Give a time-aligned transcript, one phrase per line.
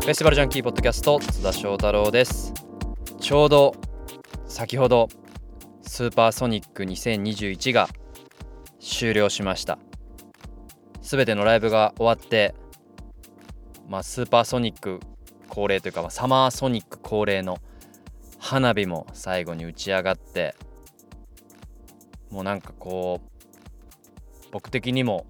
[0.00, 2.54] フェスティバルジャンキーポッドキャスト津田翔太郎です。
[3.20, 3.74] ちょうど
[4.46, 5.08] 先ほど
[5.82, 7.86] スーパーソニック2021が
[8.80, 9.78] 終了しました。
[11.02, 12.54] すべてのライブが終わって
[13.90, 15.00] まあスーパーソニック
[15.50, 17.58] 恒例というか、まあ、サマーソニック恒例の
[18.38, 20.56] 花火も最後に打ち上がって
[22.30, 25.26] もうなんかこう僕的にも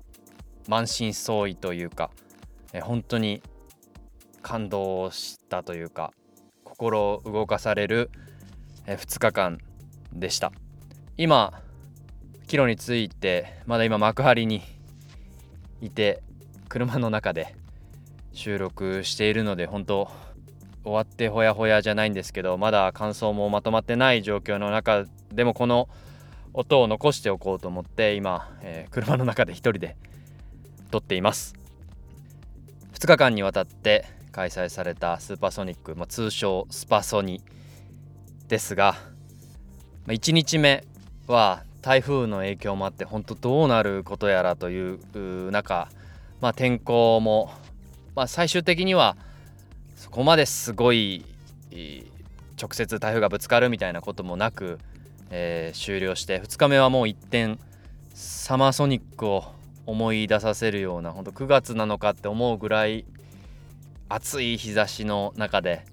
[0.68, 2.12] 満身創痍というか
[2.72, 3.42] え本当に
[4.42, 6.12] 感動したというか
[6.64, 8.10] 心動かされる
[8.86, 9.58] 2日間
[10.12, 10.52] でした。
[11.16, 11.62] 今
[12.46, 14.62] 帰路についてまだ今幕張に
[15.80, 16.22] いて
[16.68, 17.54] 車の中で
[18.32, 20.10] 収録しているので本当
[20.82, 25.88] 終わってほやほやじゃないんですけどまだ感想もまとまってない状況の中でもこの
[26.52, 29.96] 音を残しておこうと思って今、えー、車の中で一人で
[30.90, 31.54] 撮っています。
[32.94, 37.42] 2日間にわたって開催されたスーパーソニック、まあ、通称スパソニ
[38.48, 38.96] ですが、
[40.06, 40.84] まあ、1日目
[41.26, 45.88] は台風の影響もあって本当どうなることやらという中、
[46.40, 47.52] まあ、天候も、
[48.14, 49.16] まあ、最終的には
[49.96, 51.24] そこまですごい
[52.60, 54.78] 直接台風がぶつかるみたいなこともなく、
[55.30, 57.58] えー、終了して2日目はもう一転
[58.14, 59.44] サマーソニックを
[59.86, 63.04] 思い出させるような本当9月なのかって思うぐらい
[64.12, 65.84] 暑い日差しの中で、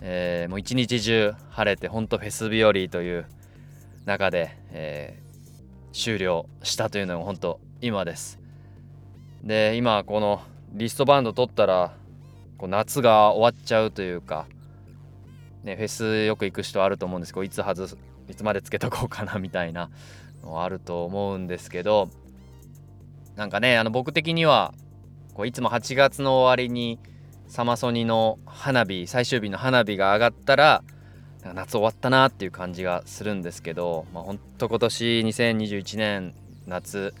[0.00, 3.26] えー、もう一日中晴れて本当フェス日和という
[4.06, 8.40] 中で、えー、終了したというのが本当今です。
[9.44, 10.40] で今この
[10.72, 11.92] リストバンド取ったら
[12.56, 14.46] こう夏が終わっちゃうというか、
[15.62, 17.98] ね、フェスよく行く人あると思うんですけどいつ外す
[18.30, 19.90] いつまでつけとこうかなみたいな
[20.42, 22.08] のあると思うんですけど
[23.36, 24.72] なんかねあの僕的には
[25.34, 26.98] こういつも8月の終わりに
[27.50, 30.84] サマソニの花火最終日の花火が上がったら
[31.42, 36.34] 夏終わったなっていう感じがするんですけど、まあ、ほんと今年2021年
[36.68, 37.12] 夏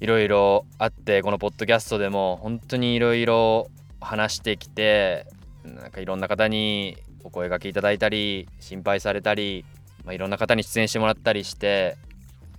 [0.00, 3.68] いろいろあってこのポッドキャストでも本当にいろいろ
[4.00, 5.26] 話してきて
[5.64, 9.66] なんかいろんな方にお声がけいただいたり心配されたり、
[10.06, 11.98] まあ、いろんな方に出演してもらったりして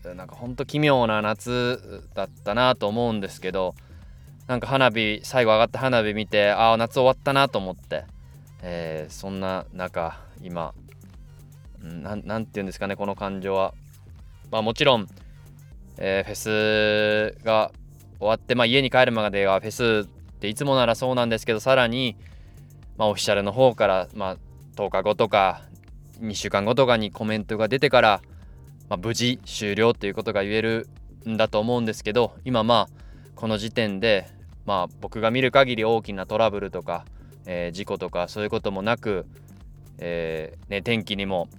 [0.04, 3.74] なんかほんと奇妙な夏だったなと思うんですけど
[4.52, 8.04] なんか花火最後上がった花火見てああ夏終わったなと思って、
[8.62, 10.74] えー、そんな中今
[11.82, 13.74] 何て言うんですかねこの感情は。
[14.52, 15.08] まあもちろん、
[15.98, 17.72] えー、フェスが
[18.20, 20.10] 終わって、まあ、家に帰るまではフェス
[20.42, 22.18] でいつもならそうなんですけどさらに、
[22.98, 24.38] まあ、オフィシャルの方から、まあ、
[24.76, 25.62] 10日後とか
[26.20, 28.22] 2週間後とかにコメントが出てから、
[28.90, 30.90] まあ、無事終了ということが言える
[31.26, 33.02] んだと思うんですけど今まあ
[33.36, 34.28] この時点で、
[34.66, 37.06] まあ、僕が見る限り大きなトラブルとか、
[37.46, 39.26] えー、事故とかそういうこともなく、
[39.98, 41.50] えーね、天気にも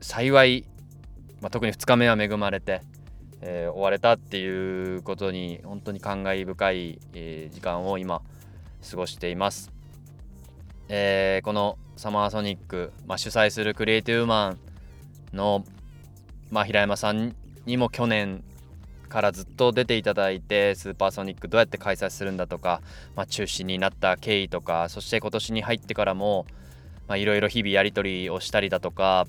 [0.00, 0.64] 幸い、
[1.40, 2.82] まあ、特に2日目は恵まれて、
[3.40, 8.22] えー、終われたっていうことに本当に感慨深い、えー、時間を今
[8.88, 9.72] 過ごしています。
[10.88, 14.58] えー、このサマーソニック、まあ、主催するクリエイティブマン
[15.36, 15.64] の、
[16.50, 17.34] まあ、平山さん
[17.66, 18.42] にも去年
[19.08, 22.80] からずっと出ていただいてスーパーソニックどうやって開催するんだとか、
[23.16, 26.46] まあ、中止になった経緯とかそして今年に入ってからも
[27.10, 29.26] いろいろ日々やり取りをしたりだとか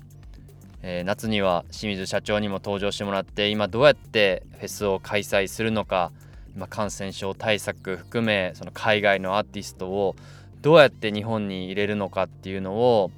[0.82, 6.10] えー、夏には清水社長にも登場してもらって今どうやってフェスを開催するのか
[6.56, 10.16] 今感染症対策含めその海外のアーティストを
[10.62, 13.10] どうやって日本に入れるのかっていうのを、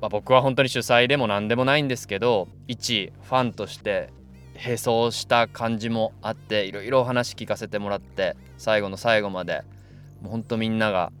[0.00, 4.10] まあ、僕は本当に主催でも何でもないんですけど一ファンとして
[4.62, 9.62] 並走した感じもあっていろいろお話聞かせてもらって最後の最後まで
[10.20, 11.12] もう本当みんなが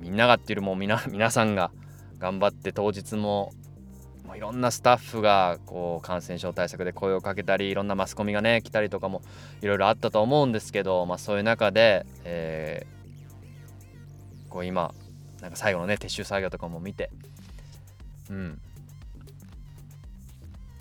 [0.00, 1.70] みんながっていうよりも皆 皆さんが
[2.18, 3.52] 頑張って当日も
[4.34, 9.22] いろんなスタッフがこう感染症対策で声をかけたりいろんなマスコミがね来たりとかも
[9.62, 14.92] いろいろあったと思うんですけど、まあ、そういう中で、えー、こう今
[15.40, 17.10] なんか最後のね撤収作業とかも見て
[18.28, 18.60] うん。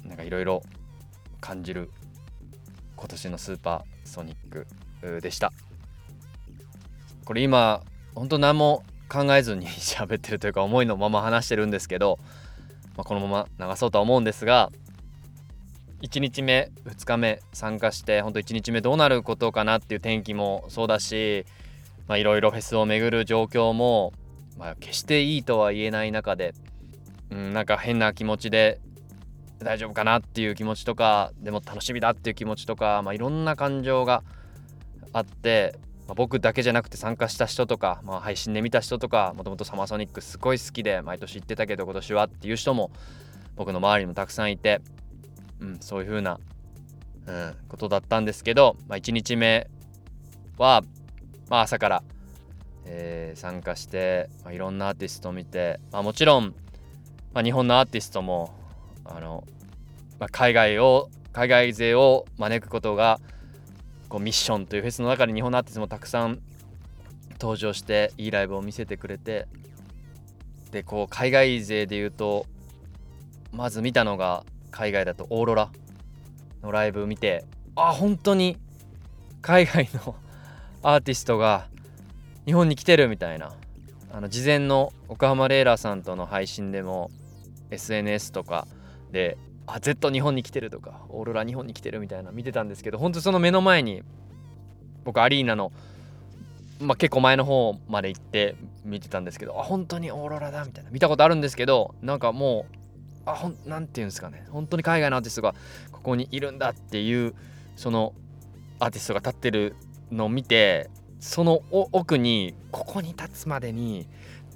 [0.06, 0.64] なんかいろいろ
[1.44, 1.90] 感じる
[2.96, 5.52] 今年のスーパーソニックでした。
[7.26, 7.82] これ今
[8.16, 12.20] 本当何も考えずに 喋ってるというか思いのまま話してるんですけど
[12.96, 14.72] まあ、このまま流そうとは思うんですが
[16.02, 21.46] 1日目2日目参加して本当1日目どうなることかなっていう天気もそうだし
[22.10, 24.12] いろいろフェスを巡る状況も、
[24.58, 26.54] まあ、決していいとは言えない中で、
[27.32, 28.80] うん、なんか変な気持ちで
[29.64, 34.24] 大丈夫かなっていう気持ちとかでも楽しみだっていう気持ちとか、まあ、いろんな感情が
[35.12, 35.76] あって
[36.08, 42.92] まあ、僕だけじゃなくて参加した人とか、まあ、配信で見た人とかもともとサマーソニックすごい好きで毎年行ってたけど今年はっていう人も
[43.56, 44.82] 僕の周りにもたくさんいて、
[45.60, 46.40] うん、そういう風な、
[47.28, 49.70] うん、ことだったんですけど、まあ、1日目
[50.58, 50.84] は、
[51.50, 52.04] まあ、朝から、
[52.86, 56.54] えー、参加して、まあ、いろんなアーティストを見て、まあ、もちろん、
[57.34, 58.54] まあ、日本のアーティストも
[59.06, 59.44] あの、
[60.20, 63.20] まあ、海外を海外勢を招くことが
[64.08, 66.40] こうミッションというフェスの中で日本のアーティストもたくさん
[67.40, 69.48] 登場していいライブを見せてくれて
[70.72, 72.46] でこう海外勢で言うと
[73.52, 75.70] まず見たのが海外だとオーロラ
[76.62, 77.46] のライブ見て
[77.76, 78.58] あ本当に
[79.42, 80.16] 海外の
[80.84, 81.68] アーティストが
[82.46, 83.54] 日本に来てるみたいな。
[84.16, 87.10] あの事前の岡浜レイラーさんとの配信でも
[87.72, 88.68] SNS とか
[89.14, 94.04] であ Z 日本に来てるとかオーロラ日本に来てるみたいな見てたんですけど本当その目の前に
[95.06, 95.72] 僕アリーナの、
[96.82, 102.76] まあ、結構前の方まで行って見てたんですけどあ本当にオーロラだみたいな見たことあるんですけどなんかもう
[103.26, 105.56] あほんなんていうんですかね本当に海外のアーティストが
[105.92, 107.34] ここにいるんだっていう
[107.78, 108.14] その
[108.80, 109.76] アーティストが立ってる
[110.12, 110.90] のを見て
[111.20, 114.08] その奥にここに立つまでに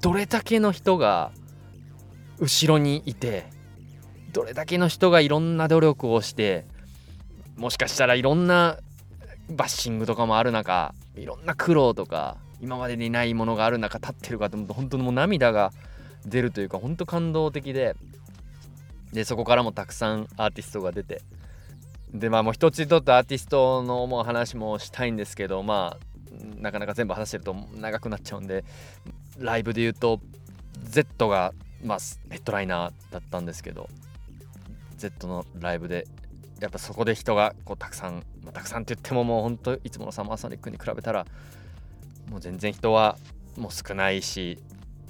[0.02, 1.32] どれだけの人が
[2.40, 3.46] 後ろにいて
[4.38, 6.68] どれだけの人がいろんな努力をして
[7.56, 8.78] もしかしたらいろんな
[9.50, 15.74] バッシングとかもある中いろんな苦労とか今までにないものがある中立ってるかと思うと本当にもう涙が
[16.28, 17.96] 出るというか本当感動的で
[19.12, 21.24] でそこからもたくさんアーティストが出て
[22.14, 28.64] でまあもう一つ一つアーティストのもう話もしたいんですけどまあなかなか全部話してると長くなっちゃうんで
[29.40, 30.20] ライブで言うと
[30.84, 31.98] Z がまあ
[32.30, 33.90] ヘッドライナーだったんですけど
[34.98, 36.06] Z のライブで
[36.60, 41.26] やっぱそこで人がこうたくさん、まあ、たくさんって言ってももうほんといつものサマーソニックに比べたら
[42.30, 43.18] もう全然人は
[43.58, 44.60] もう少ないし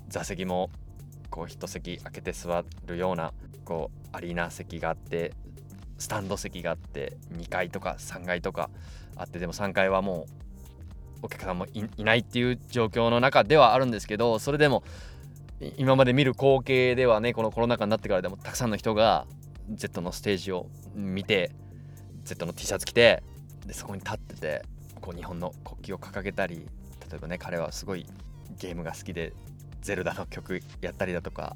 [0.10, 0.70] 座席も
[1.30, 3.34] こう一席空けて座るような
[3.66, 5.34] こうアリーナ席があって
[5.98, 8.70] スタンド席があって2階とか3階とか
[9.16, 10.32] あってでも3階はもう
[11.24, 14.84] お客さんもいないっていう状況の中ではあるんですけどそれでも
[15.78, 19.26] 今まで見る光景ではねこのコロナ禍になってからでもたくさんの人が
[19.70, 21.52] Z のステージを見て
[22.24, 23.24] Z の T シャツ着て
[23.66, 24.62] でそこに立ってて
[25.02, 26.68] こう日本の国旗を掲げたり
[27.10, 28.06] 例えばね彼はすごい
[28.60, 29.34] ゲームが好きで
[29.82, 31.56] ゼルダの曲やったりだとか、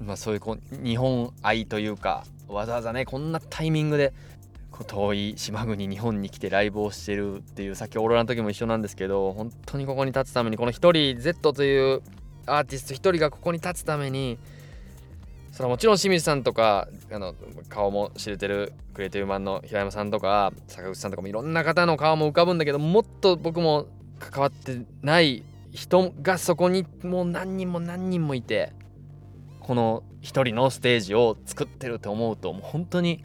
[0.00, 4.12] まあ、そういうこう日本愛というかわざわざねこんなタイミングで
[4.70, 12.02] こう遠い島国日本に来てライブをしてるっていうさっきオーロラの時も一緒なんですけど本当にここに立つためにこの1人 Z という
[12.46, 14.38] アーティスト1人がここに立つために
[15.50, 17.34] そのもちろん清水さんとかあの
[17.68, 23.86] 顔も知れてるクリエイティブマンの平山さんとか坂口さんとかもいろんな方の顔も浮かぶんだけどもっと僕も
[24.18, 25.42] 関わってない
[25.72, 28.72] 人がそこにもう何人も何人もいて
[29.60, 33.22] この一人のステージを作ってると思うともう本当に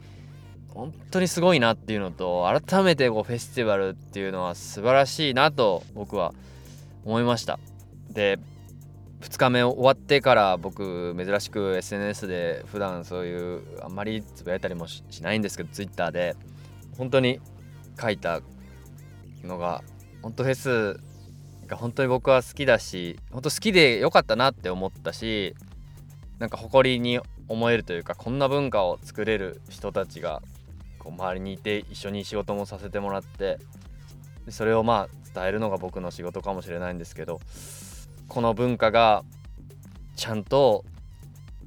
[0.68, 6.34] 本当にすごいなっていうのと改めてこうフェスティバルっていうのは素晴らしいなと僕は
[7.04, 7.58] 思いました。
[8.10, 8.38] で
[9.20, 16.36] 2日目終わってから僕珍しく SNS で普段そういうあんまりつぶやいたりもしないんですけど Twitter で
[16.98, 17.40] 本当に
[18.00, 18.40] 書いた
[19.42, 19.82] のが
[20.22, 21.00] 本当フェス
[21.66, 25.54] が本当に僕は好きだし本当好きでよかったなって思ったし
[26.38, 30.42] なんか誇りに思えるというかこんな文化を作れる人たちが
[30.98, 33.58] こう周りにいて一緒に仕事もさせてもらって
[34.48, 37.40] それをまあ伝えるのが僕の仕事かもしれないんですけど
[38.28, 39.24] この文化が
[40.16, 40.84] ちゃんと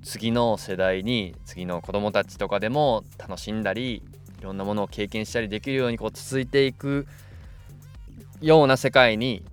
[0.04, 4.04] 次の世代に次の子供たちとかでも楽しんだり
[4.40, 7.08] いろんなものを経験したりできるようにこう続いていく
[8.42, 9.44] ような世界に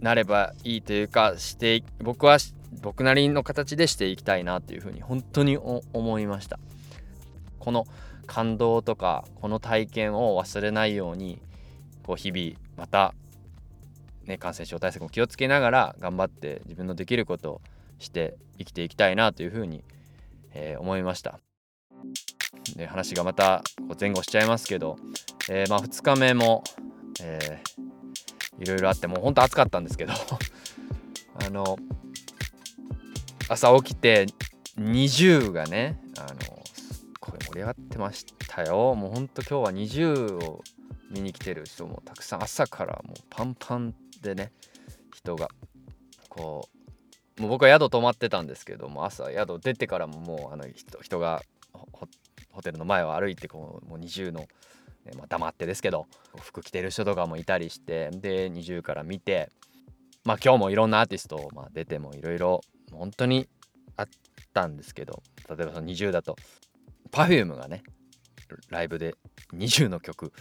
[0.00, 2.38] なればいいというかして僕は
[2.82, 6.58] 僕なりの形でしていきたいなというふうに本当に思いました。
[7.58, 7.86] この
[8.26, 11.40] 感動とかこの体験を忘れないように
[12.02, 13.14] こう日々また
[14.26, 17.60] ね、感染症対策も気をつけながら頑張って自分のできることを
[17.98, 19.84] して生きていきたいなというふうに、
[20.52, 21.40] えー、思いました。
[22.76, 23.62] で話がまた
[24.00, 24.96] 前後しちゃいますけど、
[25.48, 26.64] えー、まあ2日目も、
[27.20, 30.12] えー、いろいろあってもうほんと暑かったんですけど
[31.46, 31.78] あの
[33.48, 34.26] 朝起きて
[34.78, 36.64] 20がねあの
[37.20, 40.64] これ盛り上がってましたよもうほんと今日は20を
[41.10, 44.52] 見に来てる人もたくさん朝からもうパンパンでね
[45.14, 45.48] 人が
[46.28, 46.68] こ
[47.38, 51.42] うもう僕は宿泊まってたんですけども朝宿出てからももうあの人人が
[52.52, 54.46] ホテルの前を歩いてこうもう20の
[55.16, 56.06] まあ、黙ってですけど
[56.40, 59.50] 服着てる人とかもいたりしてで20から見て
[60.24, 63.46] まあ今日もいろんなアーティスト、まあ、出てもいろいろ本当に
[63.98, 64.08] あっ
[64.54, 66.36] たんですけど例えばその20だと
[67.12, 67.82] Perfume がね
[68.70, 69.14] ライブで
[69.54, 70.32] 20の曲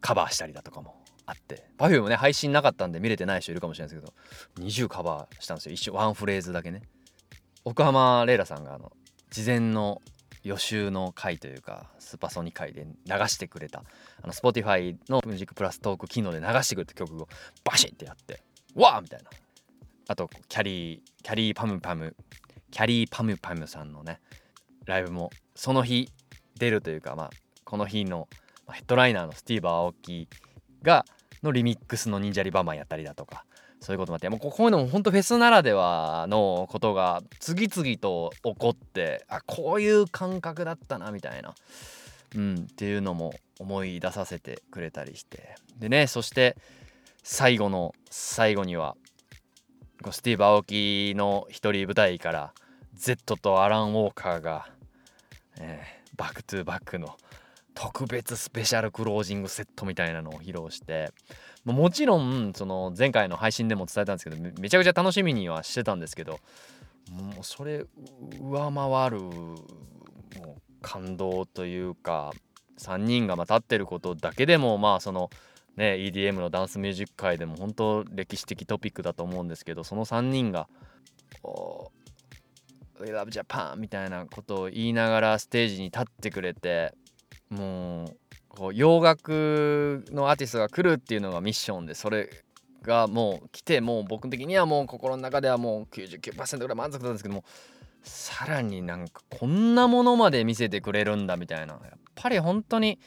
[0.00, 0.97] カバーしたりだとかも
[1.28, 1.68] あって。
[1.78, 4.06] Perfume ね配信なかったんで見れてない人いるかもしれないです
[4.56, 4.66] けど。
[4.66, 5.72] 20カバーしたんですよ。
[5.72, 6.82] 一瞬ワンフレーズだけね。
[7.64, 8.92] 奥浜レイラさんがあの
[9.30, 10.00] 事前の
[10.42, 13.84] 予習の回というかスーパーソニ回で流してくれた。
[14.22, 17.28] あの Spotify のミュージックプラストーク機能で流してくれた曲を
[17.62, 18.42] バシッてやって
[18.74, 19.28] わーみたいな。
[20.08, 22.16] あとキャリーキャリーパムパム。
[22.70, 24.20] キャリーパムパムさんのね
[24.84, 26.10] ライブもその日
[26.58, 27.30] 出るというかまあ
[27.64, 28.28] この日の
[28.70, 30.28] ヘッドライナーのスティーブ・アオキ
[30.82, 31.04] が
[31.42, 33.44] のリミックスの忍者リバーマンやったりだとか
[33.80, 41.54] そういうこともあってもうこういうのも本当フェスならではのことが次々と起こってあこういう感覚だったなみたいな、
[42.36, 45.54] うん、っていうのも思い出させてくれたりして。
[45.78, 46.56] でねそして
[47.22, 48.96] 最後の最後には
[50.10, 52.52] スティーブ・アオキの一人舞台から
[52.94, 54.68] Z とアラン・ウォーカーが、
[55.60, 57.16] えー、バックトゥバックの
[57.80, 61.12] 特別スペシャルクロージングセットみたいなのを披露して
[61.64, 66.40] もちろんその前回の配信でも伝えたんですけどめちゃくちゃ楽しみにはしてたんですけど
[67.12, 67.84] もうそれ
[68.40, 72.32] 上回るもう感動というか
[72.80, 75.30] 3人がま立ってることだけでもまあその
[75.76, 80.68] ね EDM のダンスミュージック界でも本当歴史的トピックだと思うんですけどその3人が
[83.00, 86.92] 「We love Japan」みたいなことを言いながらステージに立ってくれて
[87.50, 88.16] もう
[88.48, 92.28] こう洋楽のアーティストが来るっていうのがミッションでそれ
[92.82, 97.44] がもう来てもう僕的にはもう心の中ではもう99%ぐらい満足なんですけども
[98.02, 102.98] さらになんかこんなものまで見せてくれるんだみたいなやっぱり本当に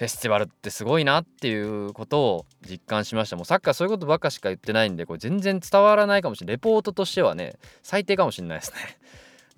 [0.00, 3.36] フェスティバルってすごいなっていうことを実感しました。
[3.36, 7.58] もうサッカーそういうことばっかしか言ってないんでこれ全然伝わらないかもしれないレポートとしてはね。
[7.84, 8.78] 最低かもしれないですね。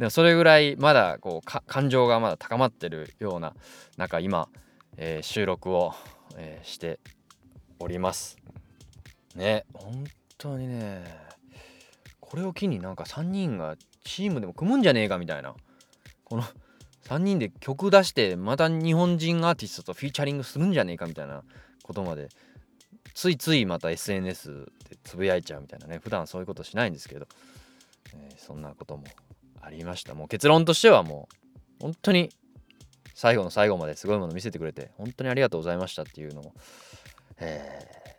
[0.02, 3.54] でもそれぐらいまだこう感情がまだ高まってるような
[3.97, 4.49] 中今
[4.97, 5.94] えー、収録を、
[6.37, 7.00] えー、して
[7.78, 8.37] おります。
[9.35, 10.04] ね本
[10.37, 11.04] 当にね
[12.21, 15.54] これを機になんか3人がチームでも組むんじゃねえかみたいな。
[16.25, 16.44] この
[17.04, 21.42] 3人で曲出してまた日本人アーティストとフィーチャリングするんじゃねえかみたいな
[21.82, 22.28] ことまで
[23.14, 25.99] ついついまた SNS でつぶやいちゃうみたいなね。
[26.02, 27.26] 普段そういうことしないんですけど、
[28.14, 29.04] えー、そんなことも
[29.62, 31.28] ありましたもう結論としてはも
[31.81, 32.31] う本当に
[33.14, 36.52] 最後の最後まですごいもの見せてくれて本当にありがとうございましたっていうのを、
[37.38, 38.16] え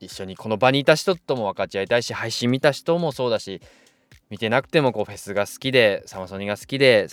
[0.00, 3.60] ー、一緒にこの場にいた人とも分かち合いたいし配信見た人もそうだし
[4.30, 7.08] 見てなくてもこうフェスが好きでサマソニが好きで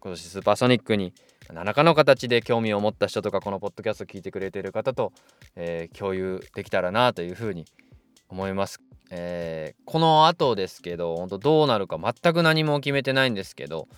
[0.00, 1.12] 今年スーパーソニックに
[1.52, 5.12] 何らかの形で興味を持った人とかこのポッドキャストを聞いてくれてる方と、
[5.56, 7.64] えー、共有できたらなというふうに
[8.28, 8.87] 思います。
[9.10, 13.88] えー、この後ですけど本当どうなるか全く何も決めてないんですけど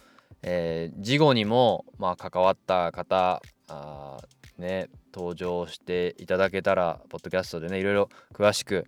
[0.42, 4.18] えー、事後にも、まあ、関わった方あ
[4.58, 8.86] ね登場していただけたらポッドキャストでねいろいろ詳しく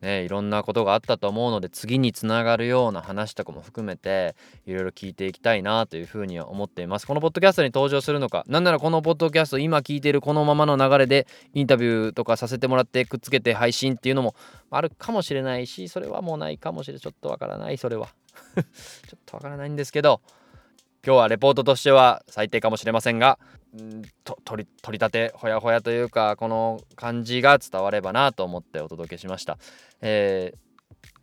[0.00, 4.34] ねいろんなことがあったと思うので次につながるような話とかも含めて
[4.66, 7.06] いろいろ聞いていきたいなというふうには思っています。
[7.06, 14.34] このポッドキャストに登場するのかなんならこのポッドキャスト今聞いているこのままの流れでインタビューとかさせてもらってくっつけて配信っていうのも
[14.70, 17.00] あるかもしれないしそれはもうないかもしれない。
[17.00, 17.78] ちょっとわからない。
[17.78, 18.08] それは。
[18.54, 18.62] ちょ
[19.16, 20.20] っとわからないんですけど
[21.04, 23.38] 今日はレポートとしては最低かもしれませんが
[24.24, 29.58] と取り取り立てほやほやというかこの感じが伝わればなと思ってお届けしました、
[30.00, 30.58] えー、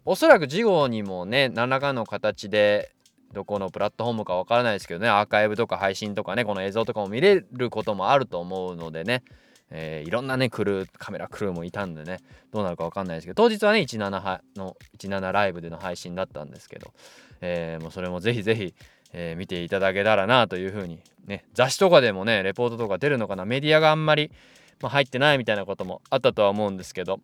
[0.06, 2.92] おそらく事後にもね何らかの形で
[3.34, 9.24] どこのプラットフォームかわからないですけどねアーカイブとか配信とかねこの映像とかも見れることもあると思うのでね。
[9.70, 12.20] えー、いろんなねクルーカメラクルーもいたんでね
[12.52, 16.94] どうなるか分かんないですけど当日はね17の17ライブでの配信だったんですけど、
[17.42, 18.74] えー、もうそれもぜひぜひ
[19.14, 24.32] えー、見ていただけたらなというふうにね雑誌とかでもねレポートとか出るのかなメディアがあんまり、
[24.82, 27.20] まあ、入ってないみたいなこともあったとは思うんですけど、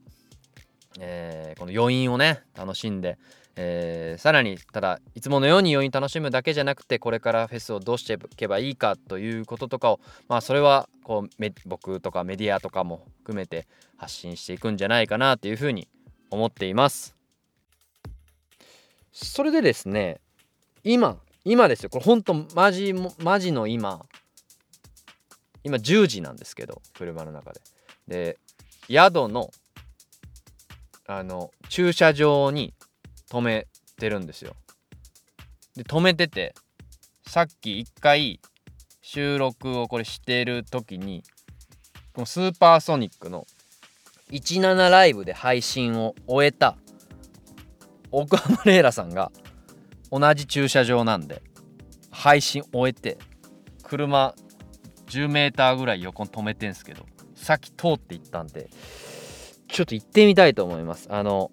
[1.00, 3.18] えー、この余韻をね楽しんで、
[3.56, 15.88] えー、さらにただいつものように余韻楽しむだけじゃなくてこれからフェスをどうしていけばいいかということとかをまあそれはこう僕とかメディアとかも含めて発信していくんじゃないかなというふうに
[16.30, 17.16] 思っています。
[19.12, 20.20] それでですね
[20.84, 21.90] 今今ですよ。
[21.90, 24.06] これほんとマジマジの今。
[25.64, 27.62] 今10時なんですけど車の中で。
[28.08, 28.38] で
[28.90, 29.50] 宿の
[31.08, 32.74] あの駐車場に
[33.30, 34.56] 止めてるんですよ。
[35.76, 36.54] で止めてて
[37.26, 38.40] さっき一回
[39.02, 41.24] 収録をこれしてる時に
[42.14, 43.46] このスーパーソニックの
[44.32, 46.78] 17ライブで配信を終えた
[48.12, 49.32] 奥浜レイラさんが
[50.16, 51.42] 同じ駐車場なんで
[52.12, 53.18] 配信終えて
[53.82, 54.36] 車
[55.08, 57.04] 10メーーぐらい横に止めてんすけど
[57.34, 58.70] さっき通って行ったんで
[59.68, 61.08] ちょっと行ってみたいと思います。
[61.12, 61.50] あの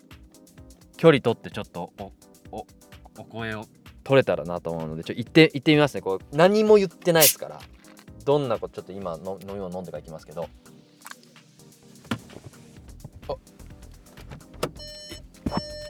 [0.99, 2.13] 距離取ってちょっとお
[2.53, 2.67] お
[3.19, 3.65] お声を
[4.05, 6.03] 取れたらなと思うのでちょ行って行ってみますね。
[6.03, 7.59] こう何も言ってないですから
[8.27, 10.49] どんなことちょっと今の飲み物飲んでからいきますけど。
[13.27, 13.37] あ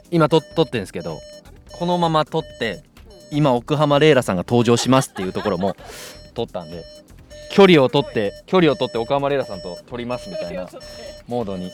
[0.09, 1.19] 今と撮ってんですけど
[1.81, 2.83] このまま撮って
[3.31, 5.75] 今奥浜レイラさんが登場しますっていうところも
[6.35, 6.83] 撮ったんで
[7.51, 10.69] 距離を取って距離を取って岡浜レイラさんと撮りますみたいな
[11.25, 11.71] モードに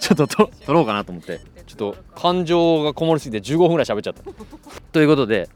[0.00, 4.22] ちょっとと撮ろうかなと思ってちょっと感情がこもりすぎて15分ぐらい喋っちゃった
[4.90, 5.50] ということで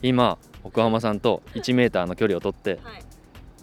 [0.00, 3.04] 今奥浜さんと1メーターの距離を取ってはい。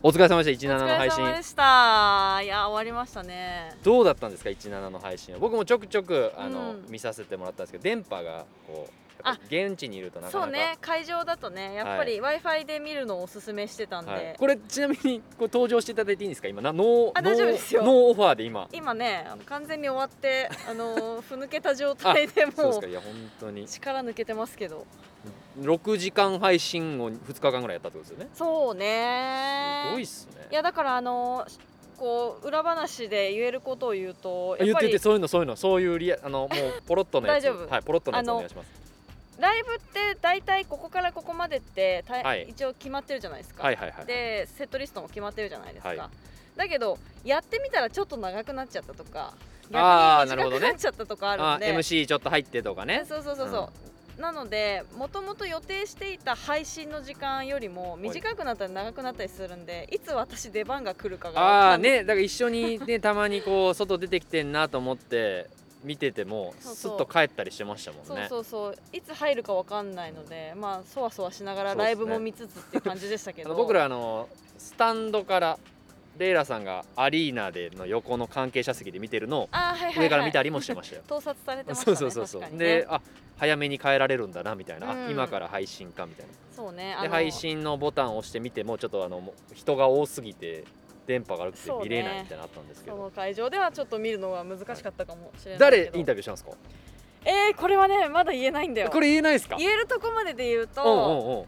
[0.03, 2.39] お疲れ様でした17お疲れの配信様でした。
[2.43, 3.75] いや終わりましたね。
[3.83, 10.45] どうだったんですか17の配信は僕もちょくちょくあの、うん見させてもらったんですけど電波がこうやっぱり現地にいるとなかなか。
[10.45, 16.47] そうね会場だとねやっぱり Wi-Fi で見るのをおすすめしてたんで、はい、これちなみにこれ登場していただいていいんですか？
[16.47, 17.83] 今なノーあ大丈夫ですよ。
[17.83, 18.67] ノーオファーで今。
[18.71, 22.87] 今ねあの完全に終わってあの ふぬけた状態でもうそうですか。
[22.87, 23.67] いや本当に。
[23.67, 24.85] 力抜けてますけど。
[25.59, 28.29] 6時間配信を2日間ぐらいやったってことですよね？
[28.33, 29.83] そうね。
[29.89, 30.47] すごいっすね。
[30.49, 31.45] いやだからあの
[31.97, 37.43] こう裏話で言えることを言うとあ言ってやっぱり言ってそういうのそういうのそういうリアあのもうポロッとのやつ。
[37.45, 37.67] 大丈夫。
[37.69, 38.80] はいポロッとのやつお願いします
[39.41, 42.45] ライブって大体ここからここまでってたはい。
[42.47, 45.99] 一応決まってるじゃないですか、はいはいはいでセットリストも決まってるじゃないですか、はい。
[46.55, 49.33] だけどやってみたらちょっと長くなっちゃったとか
[49.71, 53.03] 逆に短くなっちゃったとかあるあんで MC ちょっと入ってとかね。
[53.07, 53.69] そうそうそうそ
[54.17, 65.49] う、なのでもともと予定していた配信の時間よりも短くなったり長くなったりするんでいつ私出番が来るかがああねだから一緒にねたまにこう外出てきてんなと思って
[65.83, 68.75] 見ててもすっと帰ったりしてましたもんそうねそうそう。
[68.93, 73.49] いつ入るかわかんないのでまあそわそわしながらライブも見つつっていう感じでしたけど。
[73.49, 75.59] あ の僕らあのスタンドから
[76.17, 79.49] レイラさんがアリーナでの横の関係者席で見てるのを
[79.97, 81.01] 上から見たりもしてましたよ。
[81.07, 82.57] 盗撮されてましたそねうそうそうそう、ね。
[82.57, 83.01] であ
[83.37, 85.11] 早めに変えられるんだなみたいな、あうん。
[85.11, 90.65] 今から配信かみたいそうねで配信のボタンを押してみてもちょっとあの人が多すぎて
[91.07, 96.51] 電波が悪くて見れないみたいなのあったんですけど、その会場ではちょっと見るのが難しかったかもしれない誰インタビューしたんですか？
[97.23, 98.89] えー、これはねまだ言えないんだよ。
[98.89, 99.57] これ言えないですか？
[99.57, 101.41] 言えるとこまでで言うと、うんうんう。
[101.43, 101.45] ん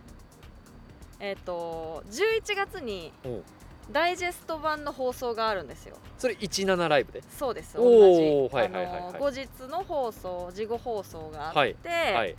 [1.20, 3.28] えっ、と11月にう。
[3.28, 3.44] ん
[3.92, 5.98] ダイジェスト版の放送があるんですよ。
[6.18, 7.22] それ17ライブで？
[7.38, 7.78] そうです。
[7.78, 8.22] お同じ。
[8.22, 9.20] ーはいはいはいはい。
[9.20, 12.36] 後日の放送事後放送があって、はいはい。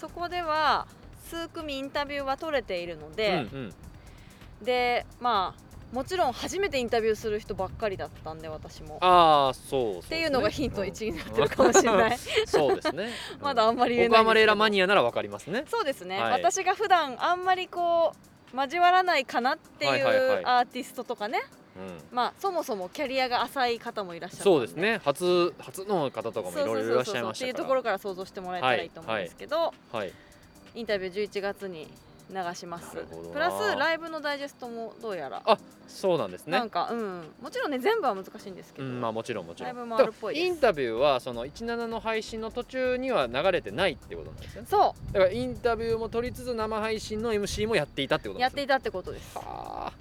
[0.00, 0.86] そこでは
[1.28, 3.62] 数組インタビューは取れているので、うんう
[4.62, 4.64] ん。
[4.64, 5.60] でまあ
[5.94, 8.98] もちろん初めてインタビューする人ばっかりだったんで私も。
[9.00, 12.18] ああそうそうっていうのがヒント1になってるかもしれない。
[12.46, 13.10] そうですね。
[13.40, 14.34] まだあんまり言えないんですけど。
[14.34, 15.64] 横浜レイラマニアならわかりますね。
[15.68, 16.32] そうですね、はい。
[16.32, 18.12] 私が普段あんまりこ
[18.52, 20.44] う交わらないかなっていうはいはいはい。
[20.44, 21.44] アーティストとかね、
[21.76, 22.02] うん。
[22.10, 25.00] まあそもそもキャリアが浅い方もいらっしゃるそうですね。
[25.04, 30.12] 初初の方とかもいろいろいらっしゃいましたっていうところから想像してもらえたらいいと思うんですけど、はい。
[30.74, 31.86] インタビュー11月に
[32.30, 32.96] 流します。
[33.32, 35.42] プラスライブのダイジェストもどうやら。
[35.44, 36.58] あそうなんですね。
[36.58, 37.22] なんかうん。
[37.42, 39.74] もちろんね全部は難しいんですけど、うんまあもちろんもちろん。
[39.74, 40.46] ライブもあるっぽいです。
[40.46, 44.68] インタビューはその17の配信の途中には流れてないってことなんですよね。
[44.70, 49.36] そだからインタビューも取りつつ生配信の MC もやっていたってことですやっていたってことです。
[49.36, 49.92] は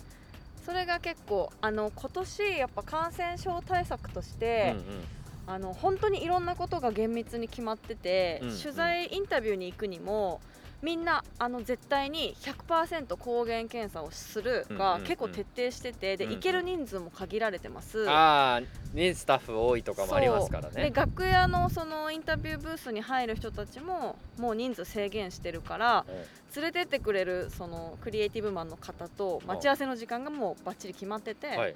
[0.66, 5.04] それが結構あの今年やっぱ感染症対策としあてうん、うん。
[5.46, 8.58] あの本当にいろんなことが厳密に決まってて、うん。
[8.58, 10.40] 取材インタビューに行くにも
[10.84, 18.08] みんなあの絶対に100%抗原検査をするが結構徹底しててで行ける人数も限られてます。
[18.10, 18.62] ああ
[18.94, 26.16] ねスタッフ多いとかもありますからでね楽屋のそのインタビューブースに入る人たちももう人数制限してるからうん。
[26.56, 31.76] 連れてってくれるそのクリエイティブマンの方と待ち合わせの時間がもうバッチリ決まってて、はい。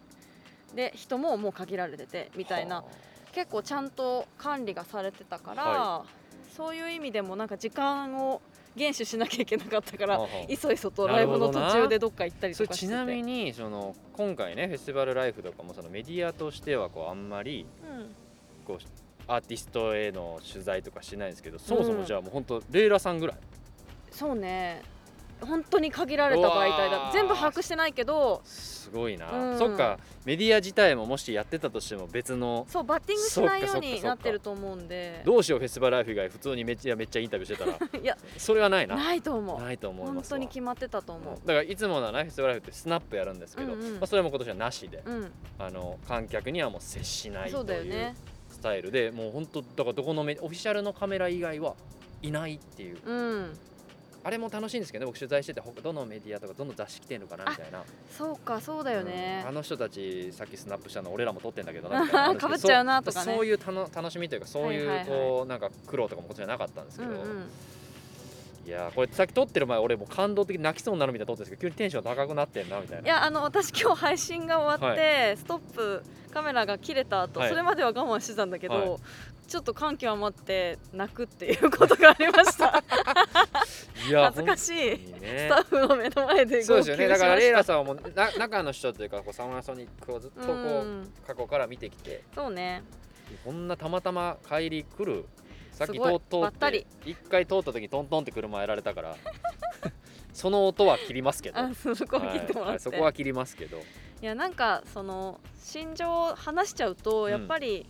[0.76, 2.84] で人ももう限られててみたいなは
[3.34, 6.06] 結構ちゃんと管理がされてたから、は
[6.56, 8.42] そういう意味でもなんか時間を
[8.78, 12.86] 厳守しなきゃいけなかったからいそいそとライブの途中でどっか行ったりそとかして。
[12.88, 18.16] ちなみにその今回ねフェスティバルライフとかもそのメディアとしてはこうあんまりうん。
[18.66, 18.84] こう
[19.30, 23.38] アーティストへの取材とかしないんですけどそもそもじゃあもう本当レイラさんぐらい？
[24.12, 24.82] そうね
[25.42, 28.42] 本当に限られた媒体だ全部把握してないけど。
[28.46, 29.58] すごいな、うん。
[29.58, 30.00] そっか。
[30.26, 32.66] メディア自体ももしやってたとしても別の。
[32.70, 35.22] そうバッティングしないようになってると思うんで。
[35.26, 37.78] どうしようフェスティバルライフ以外普通にめっちゃめっちゃインタビューしてたら。
[38.02, 38.96] いやそれはないな。
[38.96, 39.62] ないと思う。
[39.62, 40.38] ないと思い本ますわ。
[40.38, 43.94] 当に決まってたと思だからいつものねフェスティバルライフってスナップやるんですけど、うんうん。
[43.96, 45.32] まあ、それも今年はなしで、ううん。
[45.60, 48.16] あの観客にはもう接しないというだよね。
[48.50, 51.76] スタイルでもう本当だからどこのメオフィシャルのカメラ以外は
[52.22, 52.98] いないっていう。
[53.06, 53.60] うん
[54.28, 55.06] あれも楽しいんですけどね。
[55.06, 57.82] 僕取材しててほどのメディアとかどの雑誌来てるのかなみたいな。
[58.12, 59.40] そうかそうだよね。
[59.44, 62.02] うんあの人たちさっきスナップしたの俺らも撮ってんだけどな
[62.34, 63.26] みかぶっちゃうなとかね。
[63.26, 67.50] そうそういうたの楽しみというかそういうはいはいはいこうなんか苦労とかもこっちじゃなかったんですけど、うんうん
[68.68, 73.06] いやーこれさっき撮ってる前俺もう感動的に泣きそうになるみたいな撮ってるんですけど急にテンション高くなってんなみたいな。
[73.06, 76.04] いやあの私今日配信が終わって、はストップ
[76.34, 77.50] カメラが切れた後、はい。
[77.50, 79.00] それまでは我慢してたんだけど、はい。
[79.48, 82.84] ちょっと感極まって泣くっていうことがありました。
[84.06, 87.08] いや恥ずかしい、本当にスねタッフの目の前で号そうですよね。
[87.08, 91.14] だからレイラさんはもうな中の人というかこうサマーソニックをずっとこううん。
[91.26, 92.84] 過去から見てきてそうね。
[93.46, 95.26] こんなたまたま帰り来る
[95.78, 99.16] さっき通通って一回通った時にトントンって車やられたから
[100.34, 101.60] その音は切りますけど。
[101.60, 103.78] あそこ切ってもらって、はいはいそこは切りますけど。
[103.78, 107.32] いやなんかその心情を話しちゃうと、うん。
[107.32, 107.86] やっぱり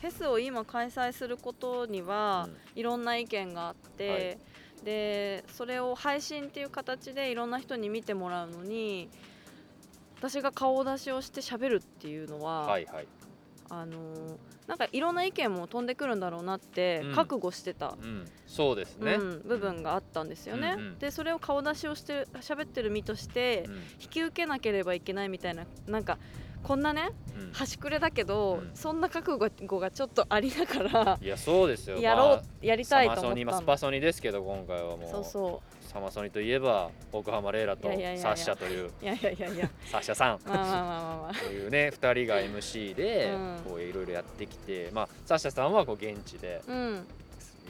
[0.00, 4.38] フェスを今開催することには、いろんな意見があって、
[4.84, 9.08] でそれを配信っていう形でいろんな人に見てもらうのに
[10.18, 13.06] 私が顔出しをして喋るっていうのうんは、はいはい
[13.68, 17.14] あのーなんかいろんな意見も飛んでくるんだろうなってうん。
[17.14, 18.24] 覚悟してた、うん。
[18.46, 20.74] そうですね、うん、部分があったんですよね。
[20.76, 20.98] うんうん。
[20.98, 23.74] でそれを顔出しをして喋ってる身として、うん。
[24.00, 26.18] 引き受けなければいけないみたいななんか
[26.66, 27.52] こんなねうん。
[27.52, 28.70] 端くれだけど、うん。
[28.74, 31.98] そんな覚悟がちょっとありながらいやそうですよ。
[31.98, 33.34] やろう、まあやりたいと思ったの。
[33.34, 38.86] ニまあスパソニですけど今回はもうそうそサマソニといえば奥浜レイラとサッシャという。
[38.86, 39.70] ういやいやいやいや。
[39.84, 40.40] サッシャさん。
[40.44, 41.34] まあまあまあまあまあ。
[41.34, 43.56] というね2人が MC でうん。
[43.70, 47.06] こういろいろやってきて、まあサッシャさんはこう現地でうん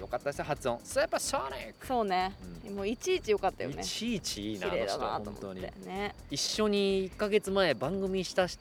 [0.00, 0.78] よかったですよ発音。
[0.84, 1.86] スーパーソニック。
[1.86, 2.32] そうね、
[2.74, 3.80] もういちいち良かったよね。
[3.80, 5.60] いちいちいいなあの人本当に。
[5.62, 6.14] てね。
[6.30, 8.58] 一緒に1か月前番組したし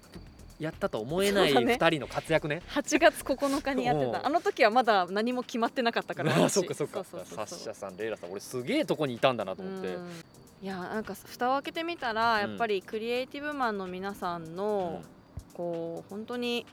[0.60, 1.74] やったと思えないそうだね。
[1.74, 2.62] 2人の活躍ね。
[2.70, 4.12] 8月9日にやってうん。
[4.12, 7.04] たあの時はまだ何も決まってなかったから あ私そっかそっか。
[7.04, 7.48] そうそうそうそう。
[7.48, 9.88] サッシャさんレイラさん俺すげえとこにいたんだなと思って。
[9.90, 10.12] うん。
[10.62, 15.04] いやなんか蓋を開けてみたら、やっぱりクリエイティブマンの皆さんの、
[15.54, 16.66] こう本当に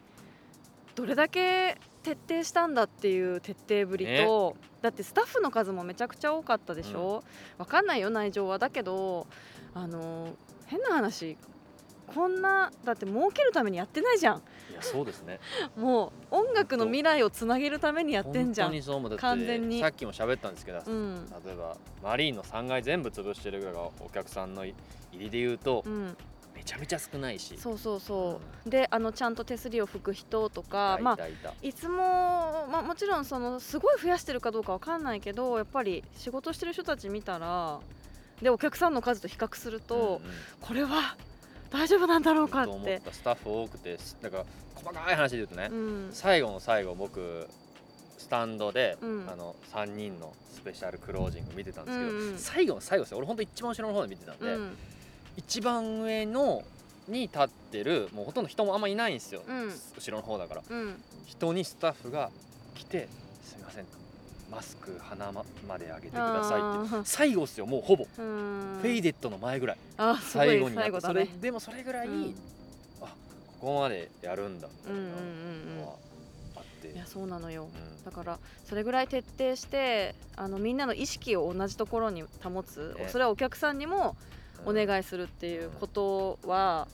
[0.94, 7.22] どれだけ徹底したんだっていう徹底ぶりと、だってスタッフの数もめちゃくちゃ多かったでしょ、
[7.58, 8.58] わかんないよ内情は。
[8.58, 9.26] だけど
[9.74, 10.34] あの
[10.66, 11.36] 変な話
[12.14, 14.36] こんなだって儲けるためにやってないじゃん。
[14.70, 15.40] いやそうですね。
[15.76, 18.68] もう音楽の未来をつなげるためにやってんじゃん。
[18.68, 19.80] 本当にそう思うだって完全に。
[19.80, 21.26] さっきも喋ったんですけど、うん。
[21.44, 24.74] 例えばマリーンの3階全部潰してるぐらいがお客さんの入
[25.12, 26.16] りで言うと、うん、
[26.62, 27.56] めちゃめちゃ少ないし。
[27.58, 28.70] そうそうそう。
[28.70, 37.80] であのちゃんと手すりを拭く人とかいまあたいつも、まあ、もちろんそのすごい増やしてるかどうかわかんないけどやっぱり仕事してる人たち見たら
[38.40, 40.20] でお客さんの数と比較すると、うんうん。
[40.60, 41.16] これは
[41.70, 42.96] 大丈夫なんだろうかと思って。
[42.96, 44.44] ったスタッフ多くてだから
[44.76, 46.08] 細かい話で言うとね、うん。
[46.12, 47.48] 最後の最後僕
[48.18, 49.28] スタンドで、うん。
[49.28, 52.38] あの3人のスペシャルクロージング見てたんですけど、うんうん。
[52.38, 53.18] 最後の最後ですよ。
[53.18, 54.76] 俺ほんと一番後ろの方で見てたんで、うん
[55.36, 56.62] 一番上の
[57.08, 59.68] に立ってるもうほとんど人もあんまいないんですよ、うん。
[59.96, 60.62] 後ろの方だから。
[60.68, 61.02] うん。
[61.26, 62.30] 人にスタッフが
[62.74, 63.08] 来て
[63.42, 63.86] 「すみません。
[64.50, 66.60] マスク鼻ままで上げてください」
[66.98, 67.08] って。
[67.08, 68.78] 最後っすよもうほぼ、うん。
[68.80, 69.78] フェイデッドの前ぐらい。
[70.20, 70.90] 最後にね。
[70.90, 72.34] てそれでもそれぐらい、うん。
[73.00, 75.00] あここまでやるんだみたいな
[75.80, 75.96] のは
[76.56, 77.64] あって、いやそうなのよ。
[77.64, 78.04] うん。
[78.04, 83.08] だからそれぐらい徹底してあのみんなの意識を同じところに保つ、ね。
[83.08, 84.14] それはお客さんにも
[84.64, 86.88] お願いするっていうことは、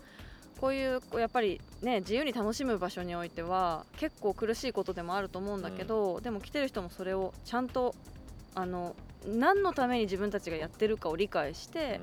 [0.61, 7.95] こういうこうやっぱりね自由に楽しむ場所においては結構苦しいことでもあると思うんだけど、でも来てる人もそれをちゃんと
[8.55, 12.01] あの何のために自分たちがやってるかを理解して、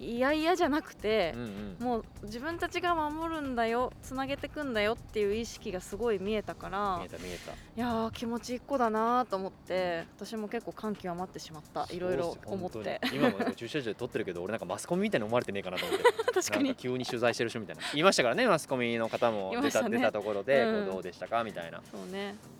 [0.00, 1.48] いやいやじゃなくてうん、うん。
[1.48, 7.52] うんもう自分たちが守るんだよつなげてくんだよっていう意識がすごい見えたから見えた見えた。
[7.52, 13.00] いやー気持ち一個だなと思って私も結構感極まってしまったいろいろ思って。
[13.12, 16.04] 今も駐車場で撮ってるけど俺なんかマスコミみたいに思われてねえかなと思って。
[16.32, 16.74] 確かに。
[16.74, 17.82] 急に取材してる人みたいな。
[17.92, 19.98] 言いましたからねマスコミの方も出た,、ね。
[19.98, 20.86] 出たところで、うん。
[20.86, 22.36] どうでしたかみたいな、そうね。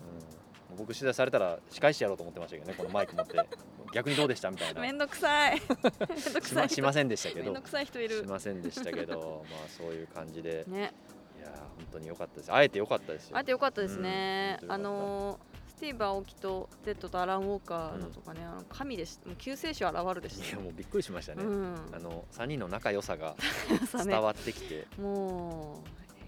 [0.77, 3.37] 僕取材されたら仕返してやろうと思ってましたけどねこのマイク持って。
[3.93, 4.81] 逆にどうでしたみたいな。
[4.81, 5.61] めんどくさい。
[5.69, 6.41] めんどくしさい。
[6.41, 7.43] 人ましませんでしたけど。
[7.45, 8.21] めんどくさい人いる。
[8.21, 10.63] しませんでしたけど まあそういう感じで。
[10.67, 10.93] ね。
[11.37, 12.53] いやー本当に良かったです。
[12.53, 13.37] 会えて良かったですよ。
[13.37, 19.27] 会えてよかったですね、うんあのースティーブ・アオキとゼッドとアラン・ウォーカーのとかね、あの神でした。
[19.27, 21.75] もう救世主現るでしたいやもうびっくりしましたね、うん。
[21.91, 23.35] あの3人の仲良さが
[24.05, 25.81] 伝わってきて、も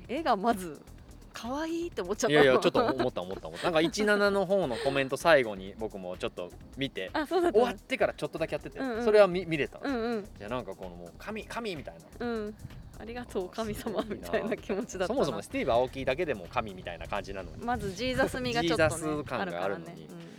[0.10, 0.82] う絵がまず
[1.34, 2.34] 可愛いって思っちゃった。
[2.34, 3.72] いやいやちょっと思った思った思った。
[3.72, 9.06] なんか17の方のコメント最後に僕もちょっと見て 終わってからちょっとだけやってて、うんうん。
[9.06, 10.28] それは見見れたの、うんうん。
[10.38, 12.26] じゃあなんかこのもう神神みたいな。
[12.26, 12.56] うん。
[13.00, 15.16] ありがとう神様みたいな気持ちだったな。
[15.16, 17.58] そもそもスティーブ・アオキだけでも神みたいな感じなのに。
[17.64, 19.86] まずジーザス味がちょっと、ね、ジーザス感があるのに。
[19.86, 20.33] からね、いや本当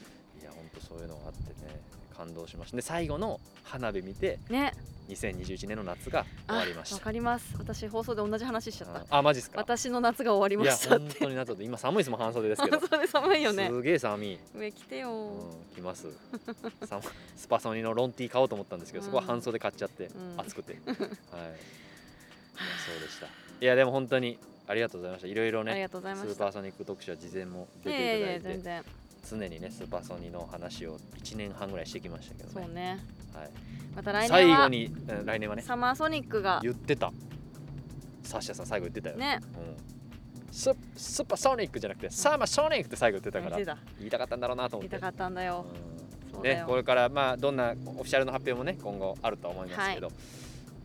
[0.95, 1.81] そういうのがあってね
[2.17, 2.77] 感動しました。
[2.77, 4.73] で最後の花火見てうんね
[5.09, 6.97] 2021年の夏が終わりました。
[6.97, 7.55] あわかります。
[7.59, 9.19] 私放送で同じ話しちゃった。
[9.19, 9.59] あマジっすか？
[9.59, 12.79] 私の夏が終わりいやましたっ本当てに夏で今寒いですもん半袖ですけど。
[12.81, 13.69] 半袖寒いよね。
[13.69, 16.07] すげえ寒い、上来てよ、うん、来ます。
[16.87, 17.01] さ
[17.37, 20.41] スパソニのロンティー買おうと思ったんですけど、そこは半袖買っちゃって、うん。
[20.41, 20.79] 暑くて。
[20.87, 20.93] はい。
[20.93, 20.99] いや
[22.87, 23.27] そうでした。
[23.27, 23.31] い
[23.67, 25.29] やでも本当にありがとうございました。
[25.29, 28.37] いろいろねスーパーソニック特集は事前も出いやいやいやて。
[28.37, 28.85] いただいて全然
[29.25, 32.67] 常にねスーパーソニの話を1年半ぐらいしてきましたけどね。
[32.67, 32.99] そうね。
[33.35, 33.51] はい、
[33.97, 35.63] また来最年は後に、うん来年はね。
[35.63, 36.61] サマーソニックが。
[36.63, 37.13] 言ってた。
[38.23, 39.41] サッシャさん最後言ってたよ、ね。
[39.43, 43.57] うん、ススーパーソニックじゃなくてサマーソニックって最後言ってたから
[43.99, 44.91] 言いたかったんだろうなと思って。
[44.91, 46.33] 言いたかったんだよ、うん。
[46.33, 50.11] そうだよ、ねこれからまあどんなオフィシャルの発表もね今後あるとは思いますけど、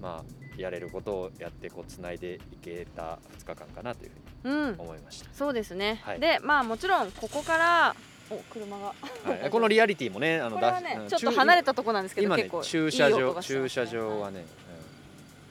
[0.02, 4.12] まあやれることをやってこうつないでいけた2日間かなという
[4.44, 4.74] ふううん。
[4.74, 6.20] に思いました、そうですね、はい。
[6.20, 7.96] でまあもちろんここから
[8.30, 8.86] お車が。
[8.86, 14.46] はい、 このリアリティもねあのねだちょっと離れたたとこなんですけど今ね結構駐車場駐車場はね、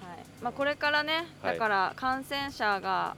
[0.01, 0.19] はい。
[0.43, 1.55] まあ、これからねはい。
[1.55, 3.17] だから感染者が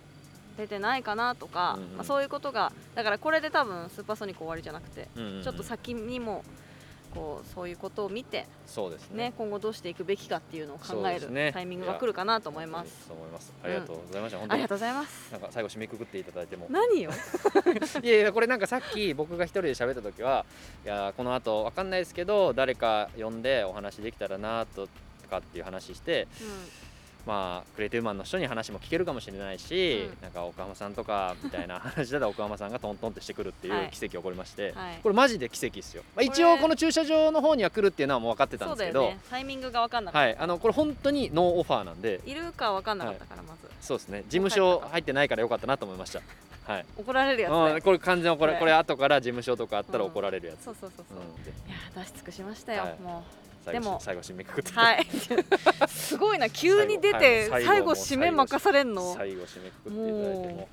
[0.56, 1.96] 出てないかなとか、うんうん。
[1.96, 5.42] まあ、そういうことがだからこれで多分スーパーソニック終わりじゃなくて、うんうんうん。
[5.42, 6.44] ちょっと先にも
[7.14, 9.24] こうそういうことを見て、そうですね。
[9.30, 13.06] ね、今後どうしていくべきかっていうのを考えるタイミングが来るかなと思います。
[13.08, 13.52] そう思います。
[13.62, 15.32] ありがとうございました、本当にありがとうございます。
[15.32, 16.66] なんか最後締めくくっていただいても。
[16.70, 17.10] 何よ？
[18.02, 20.44] いやいやこれなんかさっき僕が一人で喋った時は
[20.84, 24.88] いやこの後わかんないですけど誰か呼んでお話できたらなと
[25.28, 26.26] かっていう話して
[27.26, 30.22] まあクリエイティブマンの人に話も聞けるかもしれないし、うん。
[30.22, 33.87] なんか岡浜さんとかみたいな話だったら岡浜さんがトントンってしてくるっていはい。
[33.87, 34.98] う奇跡起こりまして、はい。
[35.02, 39.18] これマジで奇跡ですよ、まあ、れ一応この駐車場の方には来るっていうのはもう分かってたんですけど、ね。
[39.30, 40.37] タイミングが分かんなかっはい。
[40.37, 42.18] あのこれ本当にノーオファーなんで。
[42.18, 42.30] た。
[42.30, 44.22] いるか分かんなかったからまず、そうですね。
[44.28, 46.20] 事務所入ってないからよかったなと思いました。
[46.64, 46.87] はい。
[46.96, 47.83] 怒られるやつだうん、よ。
[47.83, 48.59] これ完全にこれ。
[48.59, 51.18] これ後から事務所とかあったらうん怒られるやつ、そうそうそうそう。
[51.18, 51.44] うん。
[51.44, 53.00] でいやー出し尽くしましたよ、はい。
[53.00, 54.74] も最後でも最後締めくくって、う。
[54.74, 55.06] はい。
[55.88, 59.14] すごいな急に出て最後締め任されんの？
[59.14, 60.68] 最後締めくくっていただいても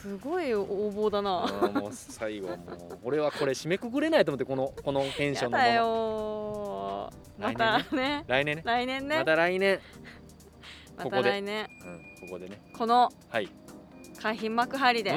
[0.00, 1.44] すごい横暴だな。
[1.62, 7.42] うんもう最後はもう俺はこれ締めくくれないと思ってこのこのテンションのままよー。
[7.42, 8.24] またね。
[8.26, 9.18] 来年ね来年ね。
[9.18, 9.80] また来年、
[10.96, 13.48] ま たここで来年うん、ここでねこのはい、
[14.18, 15.14] 海浜幕張で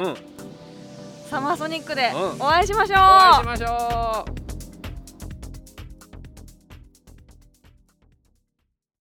[1.29, 2.97] サマーソニックでうんお会いしましょう。
[2.97, 4.42] 会いしましょう